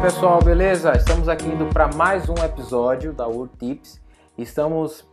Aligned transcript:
pessoal, 0.00 0.42
beleza? 0.42 0.92
Estamos 0.96 1.28
aqui 1.28 1.46
indo 1.46 1.66
para 1.66 1.86
mais 1.92 2.26
um 2.26 2.34
episódio 2.42 3.12
da 3.12 3.26
World 3.26 3.54
Tips. 3.58 4.00
Estamos 4.38 5.06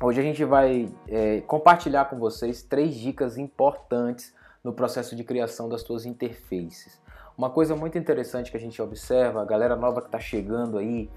hoje 0.00 0.18
a 0.18 0.22
gente 0.22 0.42
vai 0.42 0.88
é, 1.06 1.42
compartilhar 1.42 2.06
com 2.06 2.18
vocês 2.18 2.62
três 2.62 2.94
dicas 2.94 3.36
importantes 3.36 4.34
no 4.64 4.72
processo 4.72 5.14
de 5.14 5.22
criação 5.22 5.68
das 5.68 5.82
suas 5.82 6.06
interfaces. 6.06 6.98
Uma 7.36 7.50
coisa 7.50 7.76
muito 7.76 7.98
interessante 7.98 8.50
que 8.50 8.56
a 8.56 8.60
gente 8.60 8.80
observa, 8.80 9.42
a 9.42 9.44
galera 9.44 9.76
nova 9.76 10.00
que 10.00 10.08
está 10.08 10.18
chegando 10.18 10.78
aí, 10.78 11.10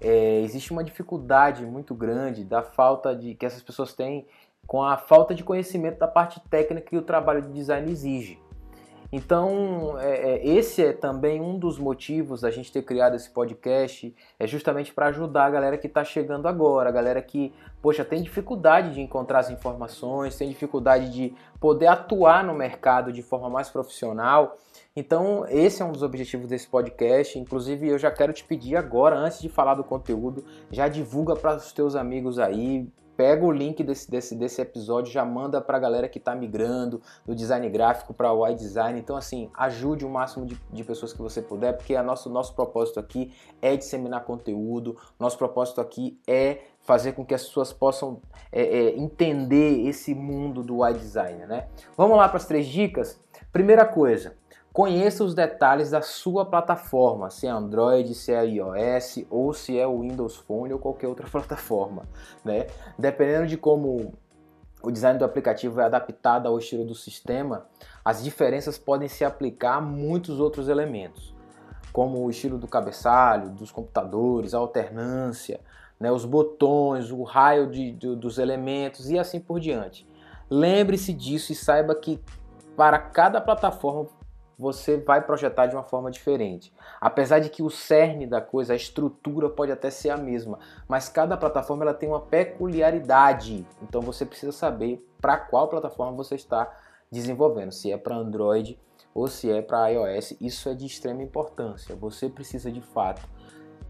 é, 0.00 0.40
existe 0.40 0.72
uma 0.72 0.82
dificuldade 0.82 1.66
muito 1.66 1.94
grande 1.94 2.42
da 2.42 2.62
falta 2.62 3.14
de 3.14 3.34
que 3.34 3.44
essas 3.44 3.62
pessoas 3.62 3.92
têm 3.92 4.26
com 4.66 4.82
a 4.82 4.96
falta 4.96 5.34
de 5.34 5.44
conhecimento 5.44 5.98
da 5.98 6.08
parte 6.08 6.40
técnica 6.48 6.88
que 6.88 6.96
o 6.96 7.02
trabalho 7.02 7.42
de 7.42 7.52
design 7.52 7.92
exige. 7.92 8.38
Então, 9.12 9.98
é, 9.98 10.34
é, 10.34 10.46
esse 10.46 10.84
é 10.84 10.92
também 10.92 11.40
um 11.40 11.58
dos 11.58 11.78
motivos 11.78 12.42
da 12.42 12.50
gente 12.50 12.70
ter 12.70 12.82
criado 12.82 13.16
esse 13.16 13.28
podcast, 13.28 14.14
é 14.38 14.46
justamente 14.46 14.94
para 14.94 15.06
ajudar 15.06 15.46
a 15.46 15.50
galera 15.50 15.76
que 15.76 15.88
está 15.88 16.04
chegando 16.04 16.46
agora, 16.46 16.88
a 16.88 16.92
galera 16.92 17.20
que, 17.20 17.52
poxa, 17.82 18.04
tem 18.04 18.22
dificuldade 18.22 18.94
de 18.94 19.00
encontrar 19.00 19.40
as 19.40 19.50
informações, 19.50 20.36
tem 20.36 20.48
dificuldade 20.48 21.10
de 21.10 21.34
poder 21.58 21.88
atuar 21.88 22.44
no 22.44 22.54
mercado 22.54 23.12
de 23.12 23.22
forma 23.22 23.50
mais 23.50 23.68
profissional. 23.68 24.56
Então, 24.94 25.44
esse 25.48 25.82
é 25.82 25.84
um 25.84 25.92
dos 25.92 26.02
objetivos 26.02 26.48
desse 26.48 26.68
podcast. 26.68 27.38
Inclusive, 27.38 27.88
eu 27.88 27.98
já 27.98 28.10
quero 28.10 28.32
te 28.32 28.44
pedir 28.44 28.76
agora, 28.76 29.16
antes 29.16 29.40
de 29.40 29.48
falar 29.48 29.74
do 29.74 29.82
conteúdo, 29.82 30.44
já 30.70 30.86
divulga 30.86 31.34
para 31.34 31.56
os 31.56 31.72
teus 31.72 31.96
amigos 31.96 32.38
aí, 32.38 32.88
pega 33.20 33.44
o 33.44 33.52
link 33.52 33.84
desse, 33.84 34.10
desse, 34.10 34.34
desse 34.34 34.62
episódio, 34.62 35.12
já 35.12 35.22
manda 35.26 35.60
para 35.60 35.76
a 35.76 35.80
galera 35.80 36.08
que 36.08 36.16
está 36.16 36.34
migrando 36.34 37.02
do 37.26 37.34
design 37.34 37.68
gráfico 37.68 38.14
para 38.14 38.32
o 38.32 38.48
iDesign. 38.48 38.98
Então, 38.98 39.14
assim, 39.14 39.50
ajude 39.52 40.06
o 40.06 40.08
máximo 40.08 40.46
de, 40.46 40.58
de, 40.72 40.82
pessoas 40.82 41.12
que 41.12 41.20
você 41.20 41.42
puder, 41.42 41.76
porque 41.76 41.94
a 41.94 42.02
nosso, 42.02 42.30
nosso 42.30 42.54
propósito 42.54 42.98
aqui 42.98 43.30
é 43.60 43.76
disseminar 43.76 44.24
conteúdo, 44.24 44.96
nosso 45.18 45.36
propósito 45.36 45.82
aqui 45.82 46.18
é 46.26 46.60
fazer 46.80 47.12
com 47.12 47.22
que 47.22 47.34
as 47.34 47.44
pessoas 47.44 47.74
possam 47.74 48.22
é, 48.50 48.62
é, 48.62 48.96
entender 48.96 49.86
esse 49.86 50.14
mundo 50.14 50.62
do 50.62 50.88
iDesign, 50.88 51.44
né? 51.44 51.68
Vamos 51.98 52.16
lá 52.16 52.26
para 52.26 52.38
as 52.38 52.46
três 52.46 52.66
dicas? 52.66 53.20
Primeira 53.52 53.84
coisa, 53.84 54.34
Conheça 54.72 55.24
os 55.24 55.34
detalhes 55.34 55.90
da 55.90 56.00
sua 56.00 56.44
plataforma, 56.44 57.28
se 57.28 57.46
é 57.46 57.50
Android, 57.50 58.14
se 58.14 58.32
é 58.32 58.46
iOS 58.46 59.24
ou 59.28 59.52
se 59.52 59.76
é 59.76 59.84
o 59.84 60.00
Windows 60.00 60.36
Phone 60.36 60.72
ou 60.72 60.78
qualquer 60.78 61.08
outra 61.08 61.26
plataforma, 61.30 62.08
né? 62.44 62.68
Dependendo 62.96 63.48
de 63.48 63.56
como 63.56 64.14
o 64.80 64.90
design 64.90 65.18
do 65.18 65.24
aplicativo 65.24 65.80
é 65.80 65.84
adaptado 65.84 66.46
ao 66.46 66.56
estilo 66.56 66.84
do 66.84 66.94
sistema, 66.94 67.66
as 68.04 68.22
diferenças 68.22 68.78
podem 68.78 69.08
se 69.08 69.24
aplicar 69.24 69.74
a 69.74 69.80
muitos 69.80 70.38
outros 70.38 70.68
elementos, 70.68 71.34
como 71.92 72.24
o 72.24 72.30
estilo 72.30 72.56
do 72.56 72.68
cabeçalho, 72.68 73.50
dos 73.50 73.72
computadores, 73.72 74.54
a 74.54 74.58
alternância, 74.58 75.60
né, 75.98 76.12
os 76.12 76.24
botões, 76.24 77.10
o 77.10 77.24
raio 77.24 77.68
de, 77.68 77.90
de, 77.92 78.14
dos 78.14 78.38
elementos 78.38 79.10
e 79.10 79.18
assim 79.18 79.40
por 79.40 79.58
diante. 79.58 80.08
Lembre-se 80.48 81.12
disso 81.12 81.50
e 81.52 81.56
saiba 81.56 81.94
que 81.94 82.20
para 82.76 82.98
cada 82.98 83.40
plataforma 83.40 84.06
você 84.60 84.98
vai 84.98 85.22
projetar 85.22 85.66
de 85.66 85.74
uma 85.74 85.82
forma 85.82 86.10
diferente. 86.10 86.70
Apesar 87.00 87.38
de 87.38 87.48
que 87.48 87.62
o 87.62 87.70
cerne 87.70 88.26
da 88.26 88.42
coisa, 88.42 88.74
a 88.74 88.76
estrutura 88.76 89.48
pode 89.48 89.72
até 89.72 89.88
ser 89.88 90.10
a 90.10 90.18
mesma, 90.18 90.58
mas 90.86 91.08
cada 91.08 91.34
plataforma 91.34 91.82
ela 91.82 91.94
tem 91.94 92.10
uma 92.10 92.20
peculiaridade. 92.20 93.66
Então 93.82 94.02
você 94.02 94.26
precisa 94.26 94.52
saber 94.52 95.02
para 95.18 95.38
qual 95.38 95.68
plataforma 95.68 96.12
você 96.12 96.34
está 96.34 96.70
desenvolvendo, 97.10 97.72
se 97.72 97.90
é 97.90 97.96
para 97.96 98.14
Android 98.14 98.78
ou 99.14 99.26
se 99.28 99.50
é 99.50 99.62
para 99.62 99.88
iOS. 99.88 100.36
Isso 100.38 100.68
é 100.68 100.74
de 100.74 100.84
extrema 100.84 101.22
importância. 101.22 101.96
Você 101.96 102.28
precisa 102.28 102.70
de 102.70 102.82
fato 102.82 103.26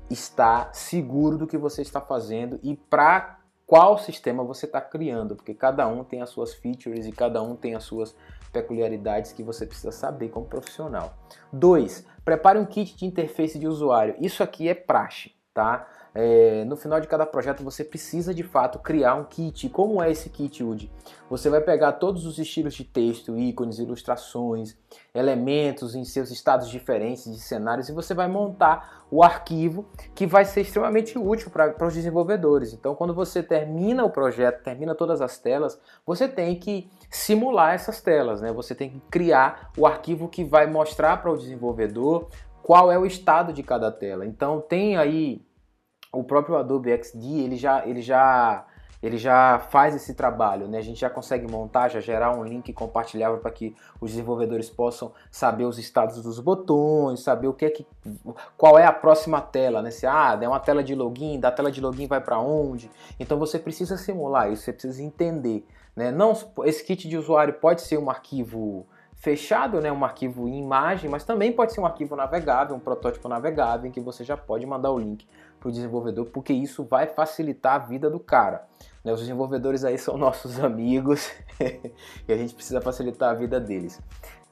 estar 0.08 0.72
seguro 0.72 1.36
do 1.36 1.48
que 1.48 1.58
você 1.58 1.82
está 1.82 2.00
fazendo 2.00 2.60
e 2.62 2.76
para 2.76 3.39
qual 3.70 3.96
sistema 3.98 4.42
você 4.42 4.66
está 4.66 4.80
criando, 4.80 5.36
porque 5.36 5.54
cada 5.54 5.86
um 5.86 6.02
tem 6.02 6.20
as 6.20 6.30
suas 6.30 6.52
features 6.52 7.06
e 7.06 7.12
cada 7.12 7.40
um 7.40 7.54
tem 7.54 7.76
as 7.76 7.84
suas 7.84 8.16
peculiaridades 8.52 9.32
que 9.32 9.44
você 9.44 9.64
precisa 9.64 9.92
saber 9.92 10.30
como 10.30 10.44
profissional. 10.44 11.14
2. 11.52 12.04
Prepare 12.24 12.58
um 12.58 12.64
kit 12.64 12.96
de 12.96 13.06
interface 13.06 13.60
de 13.60 13.68
usuário. 13.68 14.16
Isso 14.18 14.42
aqui 14.42 14.68
é 14.68 14.74
praxe, 14.74 15.30
tá? 15.52 15.86
É, 16.12 16.64
no 16.64 16.76
final 16.76 17.00
de 17.00 17.06
cada 17.06 17.24
projeto 17.24 17.62
você 17.62 17.84
precisa 17.84 18.34
de 18.34 18.42
fato 18.42 18.78
criar 18.78 19.14
um 19.14 19.24
kit. 19.24 19.68
Como 19.68 20.02
é 20.02 20.10
esse 20.10 20.28
kit, 20.28 20.62
Udi? 20.62 20.90
Você 21.28 21.48
vai 21.48 21.60
pegar 21.60 21.92
todos 21.92 22.26
os 22.26 22.38
estilos 22.38 22.74
de 22.74 22.84
texto, 22.84 23.38
ícones, 23.38 23.78
ilustrações, 23.78 24.76
elementos 25.14 25.94
em 25.94 26.04
seus 26.04 26.30
estados 26.30 26.68
diferentes 26.68 27.24
de 27.24 27.38
cenários 27.38 27.88
e 27.88 27.92
você 27.92 28.12
vai 28.12 28.26
montar 28.26 29.06
o 29.10 29.22
arquivo 29.22 29.86
que 30.14 30.26
vai 30.26 30.44
ser 30.44 30.62
extremamente 30.62 31.18
útil 31.18 31.50
para 31.50 31.86
os 31.86 31.94
desenvolvedores. 31.94 32.72
Então, 32.72 32.94
quando 32.94 33.14
você 33.14 33.42
termina 33.42 34.04
o 34.04 34.10
projeto, 34.10 34.62
termina 34.62 34.94
todas 34.94 35.20
as 35.20 35.38
telas, 35.38 35.80
você 36.06 36.28
tem 36.28 36.56
que 36.56 36.90
simular 37.08 37.74
essas 37.74 38.00
telas, 38.00 38.40
né? 38.40 38.52
Você 38.52 38.74
tem 38.74 38.90
que 38.90 39.00
criar 39.10 39.70
o 39.76 39.86
arquivo 39.86 40.28
que 40.28 40.44
vai 40.44 40.66
mostrar 40.66 41.16
para 41.18 41.30
o 41.30 41.36
desenvolvedor 41.36 42.28
qual 42.62 42.90
é 42.90 42.98
o 42.98 43.06
estado 43.06 43.52
de 43.52 43.62
cada 43.62 43.90
tela. 43.90 44.26
Então, 44.26 44.60
tem 44.60 44.96
aí 44.96 45.44
o 46.12 46.24
próprio 46.24 46.56
Adobe 46.56 46.90
XD 46.90 47.24
ele 47.40 47.56
já, 47.56 47.86
ele 47.86 48.02
já, 48.02 48.66
ele 49.02 49.16
já 49.16 49.58
faz 49.70 49.94
esse 49.94 50.14
trabalho, 50.14 50.66
né? 50.66 50.78
A 50.78 50.82
gente 50.82 51.00
já 51.00 51.08
consegue 51.08 51.50
montar, 51.50 51.88
já 51.88 52.00
gerar 52.00 52.36
um 52.36 52.44
link 52.44 52.72
compartilhável 52.72 53.38
para 53.38 53.50
que 53.50 53.74
os 54.00 54.10
desenvolvedores 54.10 54.68
possam 54.68 55.12
saber 55.30 55.64
os 55.64 55.78
estados 55.78 56.22
dos 56.22 56.40
botões, 56.40 57.20
saber 57.20 57.46
o 57.46 57.54
que 57.54 57.64
é 57.64 57.70
que, 57.70 57.86
qual 58.56 58.78
é 58.78 58.84
a 58.84 58.92
próxima 58.92 59.40
tela, 59.40 59.82
né? 59.82 59.90
Se 59.90 60.06
ah, 60.06 60.38
é 60.40 60.48
uma 60.48 60.60
tela 60.60 60.82
de 60.82 60.94
login, 60.94 61.38
da 61.38 61.50
tela 61.50 61.70
de 61.70 61.80
login 61.80 62.06
vai 62.06 62.20
para 62.20 62.38
onde? 62.38 62.90
Então 63.18 63.38
você 63.38 63.58
precisa 63.58 63.96
simular 63.96 64.50
isso, 64.52 64.64
você 64.64 64.72
precisa 64.72 65.02
entender, 65.02 65.64
né? 65.94 66.10
Não, 66.10 66.32
esse 66.64 66.84
kit 66.84 67.08
de 67.08 67.16
usuário 67.16 67.54
pode 67.54 67.82
ser 67.82 67.98
um 67.98 68.10
arquivo 68.10 68.86
fechado, 69.20 69.82
né, 69.82 69.92
um 69.92 70.02
arquivo 70.02 70.48
em 70.48 70.58
imagem, 70.58 71.08
mas 71.08 71.24
também 71.24 71.52
pode 71.52 71.74
ser 71.74 71.80
um 71.80 71.86
arquivo 71.86 72.16
navegável, 72.16 72.74
um 72.74 72.80
protótipo 72.80 73.28
navegável, 73.28 73.86
em 73.86 73.92
que 73.92 74.00
você 74.00 74.24
já 74.24 74.34
pode 74.34 74.64
mandar 74.64 74.90
o 74.90 74.98
link 74.98 75.28
para 75.60 75.68
o 75.68 75.70
desenvolvedor, 75.70 76.26
porque 76.26 76.54
isso 76.54 76.84
vai 76.84 77.06
facilitar 77.06 77.74
a 77.74 77.78
vida 77.78 78.08
do 78.08 78.18
cara. 78.18 78.66
Né? 79.04 79.12
Os 79.12 79.20
desenvolvedores 79.20 79.84
aí 79.84 79.98
são 79.98 80.16
nossos 80.18 80.58
amigos 80.58 81.30
e 82.26 82.32
a 82.32 82.36
gente 82.36 82.54
precisa 82.54 82.80
facilitar 82.80 83.30
a 83.30 83.34
vida 83.34 83.60
deles. 83.60 84.00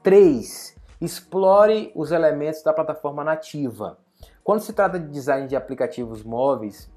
3. 0.03 0.77
Explore 1.01 1.91
os 1.95 2.13
elementos 2.13 2.63
da 2.63 2.73
plataforma 2.73 3.25
nativa. 3.25 3.99
Quando 4.45 4.61
se 4.61 4.75
trata 4.75 5.01
de 5.01 5.09
design 5.09 5.49
de 5.49 5.57
aplicativos 5.57 6.23
móveis, 6.23 6.91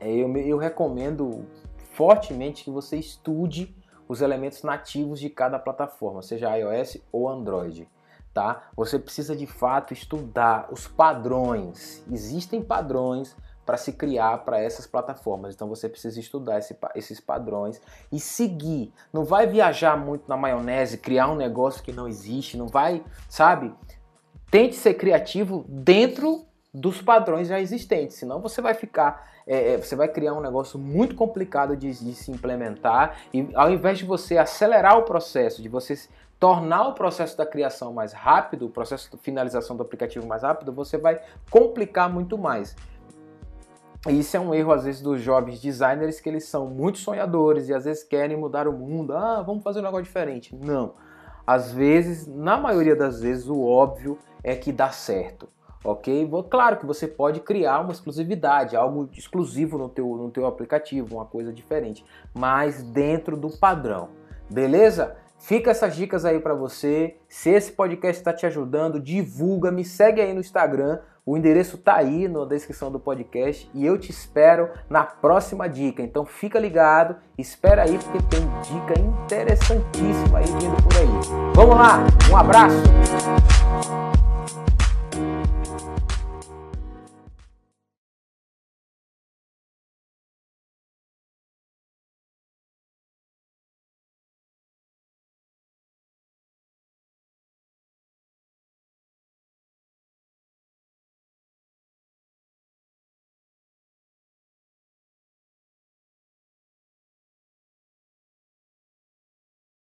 é, 0.00 0.12
eu, 0.12 0.32
eu 0.36 0.58
recomendo 0.58 1.44
fortemente 1.92 2.62
que 2.62 2.70
você 2.70 2.96
estude 2.96 3.74
os 4.08 4.20
elementos 4.20 4.62
nativos 4.62 5.20
de 5.20 5.30
cada 5.30 5.58
plataforma, 5.58 6.22
seja 6.22 6.54
iOS 6.56 6.98
ou 7.12 7.28
Android. 7.28 7.88
Tá? 8.32 8.64
Você 8.76 8.98
precisa 8.98 9.36
de 9.36 9.46
fato 9.46 9.92
estudar 9.92 10.68
os 10.72 10.88
padrões. 10.88 12.04
Existem 12.10 12.60
padrões 12.60 13.36
para 13.64 13.76
se 13.76 13.92
criar 13.92 14.38
para 14.38 14.60
essas 14.60 14.86
plataformas. 14.86 15.54
Então 15.54 15.68
você 15.68 15.88
precisa 15.88 16.18
estudar 16.18 16.58
esse, 16.58 16.76
esses 16.94 17.20
padrões 17.20 17.80
e 18.12 18.18
seguir. 18.20 18.92
Não 19.12 19.24
vai 19.24 19.46
viajar 19.46 19.96
muito 19.96 20.28
na 20.28 20.36
maionese, 20.36 20.98
criar 20.98 21.30
um 21.30 21.36
negócio 21.36 21.82
que 21.82 21.92
não 21.92 22.08
existe, 22.08 22.56
não 22.56 22.66
vai, 22.66 23.04
sabe? 23.28 23.72
Tente 24.50 24.76
ser 24.76 24.94
criativo 24.94 25.64
dentro 25.68 26.44
dos 26.74 27.00
padrões 27.00 27.46
já 27.46 27.60
existentes, 27.60 28.16
senão 28.16 28.40
você 28.40 28.60
vai 28.60 28.74
ficar, 28.74 29.30
é, 29.46 29.74
é, 29.74 29.76
você 29.76 29.94
vai 29.94 30.08
criar 30.08 30.34
um 30.34 30.40
negócio 30.40 30.76
muito 30.76 31.14
complicado 31.14 31.76
de, 31.76 31.92
de, 31.92 32.14
se 32.14 32.32
implementar 32.32 33.16
e 33.32 33.48
ao 33.54 33.70
invés 33.70 33.98
de 33.98 34.04
você 34.04 34.36
acelerar 34.36 34.98
o 34.98 35.02
processo, 35.04 35.62
de 35.62 35.68
você 35.68 35.96
tornar 36.40 36.88
o 36.88 36.94
processo 36.94 37.38
da 37.38 37.46
criação 37.46 37.92
mais 37.92 38.12
rápido, 38.12 38.66
o 38.66 38.70
processo 38.70 39.08
de 39.08 39.16
finalização 39.18 39.76
do 39.76 39.84
aplicativo 39.84 40.26
mais 40.26 40.42
rápido, 40.42 40.72
você 40.72 40.98
vai 40.98 41.20
complicar 41.48 42.12
muito 42.12 42.36
mais. 42.36 42.74
E 44.08 44.18
isso 44.18 44.36
é 44.36 44.40
um 44.40 44.52
erro, 44.52 44.72
às 44.72 44.84
vezes, 44.84 45.00
dos 45.00 45.22
jovens 45.22 45.62
designers, 45.62 46.20
que 46.20 46.28
eles 46.28 46.44
são 46.44 46.66
muito 46.66 46.98
sonhadores 46.98 47.68
e 47.68 47.74
às 47.74 47.84
vezes 47.84 48.02
querem 48.02 48.36
mudar 48.36 48.68
o 48.68 48.72
mundo. 48.72 49.16
Ah, 49.16 49.40
vamos 49.40 49.62
fazer 49.62 49.78
um 49.78 49.84
negócio 49.84 50.04
diferente. 50.04 50.54
Não. 50.54 50.92
Às 51.46 51.72
vezes, 51.72 52.26
na 52.26 52.58
maioria 52.58 52.94
das 52.94 53.20
vezes, 53.20 53.48
o 53.48 53.62
óbvio 53.62 54.18
é 54.42 54.54
que 54.54 54.72
dá 54.72 54.90
certo 54.90 55.48
ok? 55.84 56.28
Claro 56.50 56.78
que 56.78 56.86
você 56.86 57.06
pode 57.06 57.40
criar 57.40 57.80
uma 57.80 57.92
exclusividade, 57.92 58.74
algo 58.74 59.08
exclusivo 59.12 59.76
no 59.76 59.88
teu, 59.88 60.06
no 60.16 60.30
teu 60.30 60.46
aplicativo, 60.46 61.16
uma 61.16 61.26
coisa 61.26 61.52
diferente, 61.52 62.04
mas 62.34 62.82
dentro 62.82 63.36
do 63.36 63.50
padrão, 63.50 64.08
beleza? 64.50 65.16
Fica 65.38 65.70
essas 65.70 65.94
dicas 65.94 66.24
aí 66.24 66.40
para 66.40 66.54
você. 66.54 67.16
Se 67.28 67.50
esse 67.50 67.70
podcast 67.70 68.18
está 68.18 68.32
te 68.32 68.46
ajudando, 68.46 68.98
divulga, 68.98 69.70
me 69.70 69.84
segue 69.84 70.22
aí 70.22 70.32
no 70.32 70.40
Instagram. 70.40 71.00
O 71.26 71.36
endereço 71.36 71.76
tá 71.76 71.96
aí 71.96 72.28
na 72.28 72.44
descrição 72.46 72.90
do 72.90 72.98
podcast 72.98 73.70
e 73.74 73.84
eu 73.84 73.98
te 73.98 74.10
espero 74.10 74.70
na 74.88 75.04
próxima 75.04 75.68
dica. 75.68 76.02
Então 76.02 76.24
fica 76.24 76.58
ligado, 76.58 77.16
espera 77.36 77.82
aí 77.82 77.98
porque 77.98 78.18
tem 78.28 78.40
dica 78.62 78.98
interessantíssima 78.98 80.38
aí 80.38 80.46
vindo 80.46 80.82
por 80.82 80.96
aí. 80.96 81.52
Vamos 81.54 81.76
lá, 81.76 82.06
um 82.30 82.36
abraço. 82.36 83.43